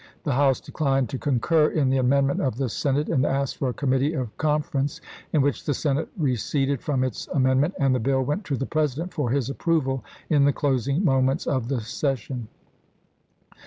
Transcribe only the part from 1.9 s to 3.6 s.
the amendment of the Senate and asked